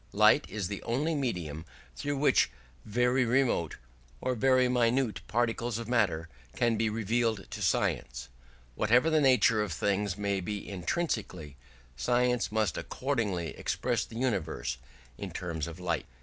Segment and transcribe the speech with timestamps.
[0.13, 1.63] Light is the only medium
[1.95, 2.49] through which
[2.85, 3.77] very remote
[4.19, 8.27] or very minute particles of matter can be revealed to science.
[8.73, 11.55] Whatever the nature of things may be intrinsically,
[11.95, 14.79] science must accordingly express the universe
[15.19, 16.07] in terms of light.